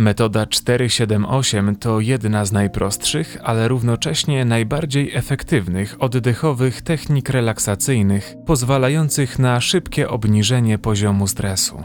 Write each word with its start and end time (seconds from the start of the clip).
Metoda 0.00 0.46
478 0.46 1.76
to 1.76 2.00
jedna 2.00 2.44
z 2.44 2.52
najprostszych, 2.52 3.38
ale 3.42 3.68
równocześnie 3.68 4.44
najbardziej 4.44 5.14
efektywnych 5.14 5.96
oddechowych 6.02 6.82
technik 6.82 7.28
relaksacyjnych, 7.28 8.34
pozwalających 8.46 9.38
na 9.38 9.60
szybkie 9.60 10.08
obniżenie 10.08 10.78
poziomu 10.78 11.26
stresu. 11.26 11.82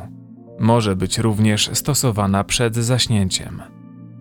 Może 0.60 0.96
być 0.96 1.18
również 1.18 1.70
stosowana 1.74 2.44
przed 2.44 2.76
zaśnięciem. 2.76 3.62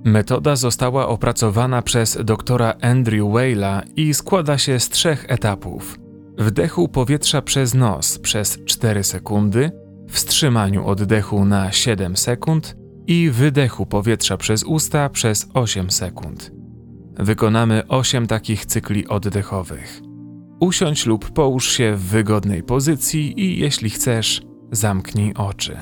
Metoda 0.05 0.57
została 0.57 1.09
opracowana 1.09 1.83
przez 1.83 2.19
doktora 2.25 2.75
Andrew 2.81 3.33
Weyla 3.33 3.83
i 3.97 4.15
składa 4.15 4.59
się 4.59 4.81
z 4.81 4.89
trzech 4.89 5.25
etapów: 5.29 5.99
wdechu 6.39 6.89
powietrza 6.89 7.43
przez 7.43 7.75
nos 7.75 8.19
przez 8.19 8.59
4 8.65 9.05
sekundy, 9.05 9.71
wstrzymaniu 10.09 10.87
oddechu 10.87 11.45
na 11.45 11.73
7 11.73 12.17
sekund 12.17 12.84
i 13.07 13.31
wydechu 13.31 13.87
powietrza 13.87 14.37
przez 14.37 14.63
usta 14.63 15.09
przez 15.09 15.49
8 15.55 15.91
sekund. 15.91 16.53
Wykonamy 17.17 17.89
8 17.89 18.27
takich 18.27 18.67
cykli 18.67 19.09
oddechowych. 19.09 20.01
Usiądź 20.61 21.07
lub 21.07 21.31
połóż 21.31 21.69
się 21.69 21.97
w 21.97 22.03
wygodnej 22.03 22.63
pozycji 22.63 23.41
i 23.41 23.59
jeśli 23.61 23.91
chcesz, 23.91 24.43
zamknij 24.73 25.35
oczy. 25.35 25.77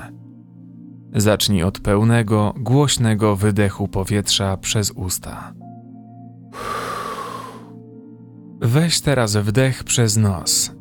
Zacznij 1.15 1.63
od 1.63 1.81
pełnego, 1.81 2.55
głośnego 2.57 3.37
wydechu 3.37 3.89
powietrza 3.89 4.57
przez 4.57 4.91
usta. 4.91 5.55
Weź 8.61 9.01
teraz 9.01 9.37
wdech 9.37 9.85
przez 9.85 10.17
nos. 10.17 10.73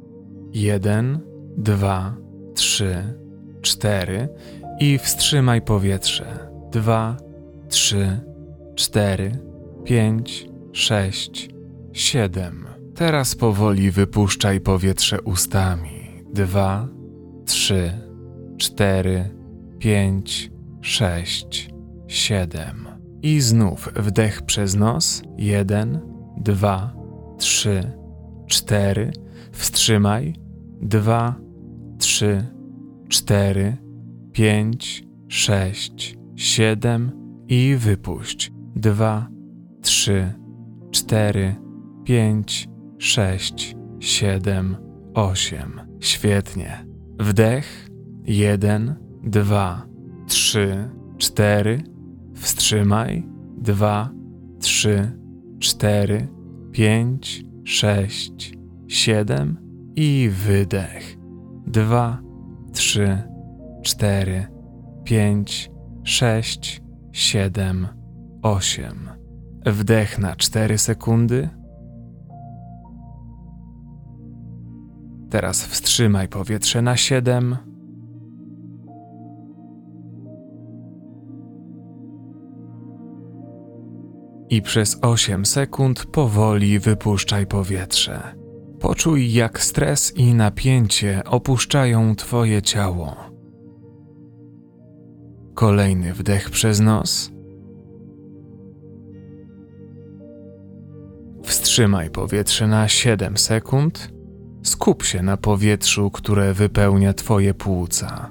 Jeden, 0.54 1.20
dwa, 1.58 2.16
trzy, 2.56 2.96
cztery 3.62 4.30
i 4.82 4.98
wstrzymaj 4.98 5.62
powietrze. 5.62 6.50
Dwa, 6.72 7.18
trzy, 7.70 8.22
cztery, 8.76 9.32
pięć, 9.84 10.48
sześć, 10.72 11.50
siedem. 11.94 12.66
Teraz 12.96 13.36
powoli 13.36 13.92
wypuszczaj 13.92 14.62
powietrze 14.62 15.22
ustami. 15.22 16.24
Dwa, 16.34 16.88
trzy, 17.46 17.92
cztery, 18.58 19.30
pięć, 19.80 20.52
sześć, 20.82 21.70
siedem. 22.08 22.88
I 23.22 23.42
znów 23.42 23.90
wdech 23.96 24.42
przez 24.42 24.76
nos. 24.76 25.22
Jeden, 25.38 26.00
dwa, 26.38 26.94
trzy, 27.38 27.92
cztery. 28.48 29.14
Wstrzymaj. 29.52 30.34
Dwa, 30.82 31.36
trzy, 31.98 32.46
cztery, 33.10 33.78
pięć, 34.32 35.04
sześć, 35.28 36.18
siedem 36.36 37.12
i 37.48 37.76
wypuść. 37.78 38.52
Dwa, 38.76 39.28
trzy, 39.82 40.34
cztery, 40.92 41.56
pięć, 42.04 42.70
sześć, 42.98 43.76
siedem, 44.00 44.76
osiem. 45.14 45.82
Świetnie. 46.00 46.86
Wdech. 47.20 47.88
Jeden, 48.26 48.96
dwa, 49.24 49.86
trzy, 50.28 50.90
cztery. 51.18 51.84
Wstrzymaj. 52.34 53.28
Dwa, 53.58 54.10
trzy, 54.60 55.12
cztery, 55.60 56.28
pięć, 56.72 57.44
sześć, 57.64 58.54
siedem 58.88 59.58
i 59.96 60.30
wydech. 60.32 61.18
Dwa, 61.68 62.22
trzy, 62.74 63.18
cztery, 63.82 64.48
pięć, 65.04 65.72
sześć, 66.04 66.82
siedem, 67.12 67.88
osiem. 68.42 69.10
Wdech 69.66 70.20
na 70.20 70.36
cztery 70.36 70.78
sekundy. 70.78 71.50
Teraz 75.30 75.66
wstrzymaj 75.66 76.28
powietrze 76.28 76.82
na 76.82 76.98
siedem. 76.98 77.58
I 84.50 84.62
przez 84.62 84.98
8 85.02 85.46
sekund 85.46 86.06
powoli 86.06 86.80
wypuszczaj 86.80 87.48
powietrze. 87.48 88.36
Poczuj, 88.80 89.34
jak 89.34 89.64
stres 89.64 90.18
i 90.18 90.34
napięcie 90.34 91.24
opuszczają 91.26 92.16
Twoje 92.16 92.62
ciało. 92.62 93.31
Kolejny 95.62 96.14
wdech 96.14 96.50
przez 96.50 96.80
nos. 96.80 97.32
Wstrzymaj 101.44 102.10
powietrze 102.10 102.68
na 102.68 102.88
7 102.88 103.38
sekund. 103.38 104.14
Skup 104.64 105.04
się 105.04 105.22
na 105.22 105.38
powietrzu, 105.38 106.12
które 106.12 106.54
wypełnia 106.54 107.14
Twoje 107.14 107.54
płuca. 107.54 108.30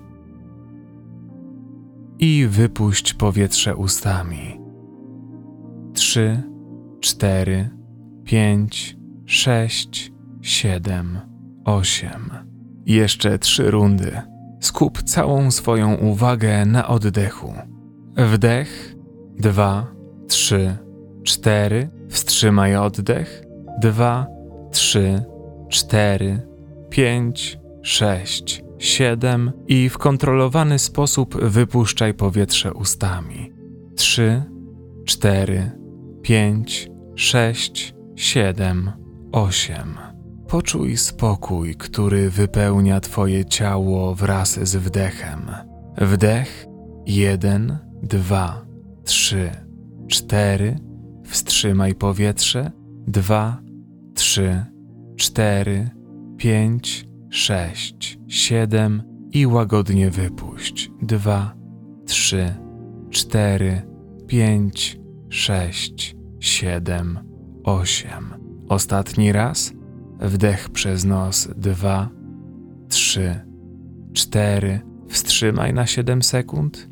I 2.18 2.46
wypuść 2.46 3.14
powietrze 3.14 3.76
ustami. 3.76 4.60
3, 5.94 6.42
4, 7.00 7.70
5, 8.24 8.96
6, 9.26 10.12
7, 10.42 11.20
8. 11.64 12.10
Jeszcze 12.86 13.38
trzy 13.38 13.70
rundy. 13.70 14.20
Skup 14.60 15.02
całą 15.02 15.50
swoją 15.50 15.94
uwagę 15.94 16.66
na 16.66 16.88
oddechu. 16.88 17.54
Wdech, 18.16 18.94
dwa, 19.38 19.86
trzy, 20.28 20.76
cztery. 21.24 21.88
Wstrzymaj 22.08 22.76
oddech. 22.76 23.44
Dwa, 23.80 24.26
trzy, 24.70 25.22
cztery, 25.68 26.42
pięć, 26.90 27.58
sześć, 27.82 28.64
siedem 28.78 29.52
i 29.68 29.88
w 29.88 29.98
kontrolowany 29.98 30.78
sposób 30.78 31.36
wypuszczaj 31.36 32.14
powietrze 32.14 32.74
ustami. 32.74 33.52
Trzy, 33.96 34.42
cztery, 35.04 35.70
pięć, 36.22 36.90
sześć, 37.14 37.94
siedem, 38.16 38.92
osiem. 39.32 40.09
Poczuj 40.50 40.96
spokój, 40.96 41.74
który 41.74 42.30
wypełnia 42.30 43.00
Twoje 43.00 43.44
ciało 43.44 44.14
wraz 44.14 44.68
z 44.68 44.76
wdechem. 44.76 45.50
Wdech 45.98 46.66
jeden, 47.06 47.78
dwa, 48.02 48.66
trzy, 49.04 49.50
cztery. 50.08 50.76
Wstrzymaj 51.24 51.94
powietrze. 51.94 52.70
Dwa, 53.06 53.60
trzy, 54.14 54.64
cztery, 55.16 55.90
pięć, 56.36 57.08
sześć, 57.30 58.18
siedem 58.28 59.02
i 59.32 59.46
łagodnie 59.46 60.10
wypuść. 60.10 60.90
Dwa, 61.02 61.54
trzy, 62.06 62.54
cztery, 63.10 63.82
pięć, 64.26 65.00
sześć, 65.28 66.16
siedem, 66.40 67.18
osiem. 67.64 68.34
Ostatni 68.68 69.32
raz. 69.32 69.79
Wdech 70.20 70.70
przez 70.70 71.04
nos 71.04 71.48
dwa, 71.56 72.08
trzy, 72.88 73.40
cztery. 74.12 74.80
Wstrzymaj 75.08 75.74
na 75.74 75.86
siedem 75.86 76.22
sekund. 76.22 76.90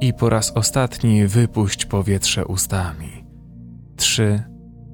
I 0.00 0.14
po 0.14 0.28
raz 0.28 0.52
ostatni 0.56 1.26
wypuść 1.26 1.86
powietrze 1.86 2.46
ustami. 2.46 3.24
Trzy, 3.96 4.42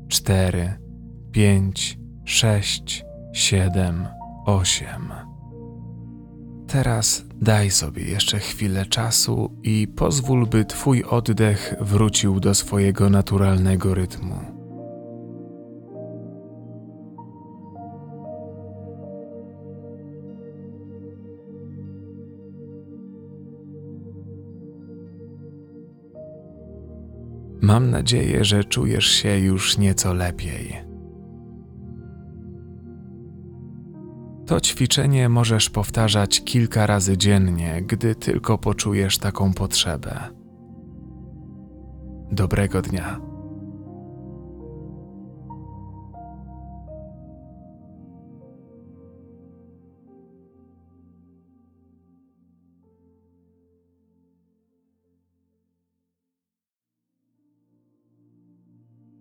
cztery, 0.09 0.79
pięć, 1.33 1.99
sześć, 2.25 3.05
siedem, 3.33 4.07
osiem. 4.47 5.32
Teraz 6.73 7.25
daj 7.41 7.71
sobie 7.71 8.05
jeszcze 8.05 8.39
chwilę 8.39 8.87
czasu 8.87 9.51
i 9.63 9.89
pozwól, 9.97 10.47
by 10.47 10.65
Twój 10.65 11.05
oddech 11.05 11.75
wrócił 11.81 12.41
do 12.41 12.55
swojego 12.55 13.11
naturalnego 13.11 13.95
rytmu. 13.95 14.35
Mam 27.61 27.91
nadzieję, 27.91 28.45
że 28.45 28.65
czujesz 28.65 29.07
się 29.07 29.39
już 29.39 29.79
nieco 29.79 30.15
lepiej. 30.15 30.92
To 34.53 34.61
ćwiczenie 34.61 35.29
możesz 35.29 35.71
powtarzać 35.71 36.45
kilka 36.45 36.87
razy 36.87 37.19
dziennie, 37.19 37.83
gdy 37.83 38.15
tylko 38.15 38.59
poczujesz 38.59 39.19
taką 39.19 39.53
potrzebę. 39.53 40.29
Dobrego 42.33 42.83
dnia. 42.83 43.32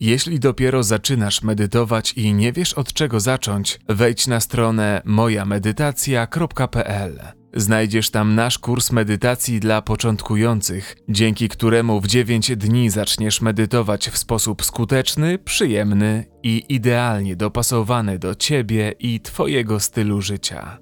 Jeśli 0.02 0.40
dopiero 0.40 0.84
zaczynasz 0.84 1.42
medytować 1.42 2.14
i 2.14 2.34
nie 2.34 2.54
wiesz 2.54 2.74
od 2.74 2.94
czego 2.94 3.20
zacząć, 3.20 3.80
wejdź 3.90 4.28
na 4.28 4.40
stronę 4.40 5.02
mojamedytacja.pl. 5.06 7.20
Znajdziesz 7.54 8.10
tam 8.10 8.36
nasz 8.36 8.60
kurs 8.60 8.92
medytacji 8.92 9.60
dla 9.60 9.82
początkujących, 9.82 10.96
dzięki 11.10 11.50
któremu 11.50 12.02
w 12.02 12.08
9 12.08 12.58
dni 12.58 12.90
zaczniesz 12.90 13.42
medytować 13.42 14.10
w 14.10 14.18
sposób 14.18 14.66
skuteczny, 14.66 15.38
przyjemny 15.38 16.26
i 16.44 16.66
idealnie 16.70 17.36
dopasowany 17.36 18.20
do 18.20 18.36
ciebie 18.36 18.94
i 19.00 19.20
twojego 19.20 19.80
stylu 19.80 20.22
życia. 20.22 20.78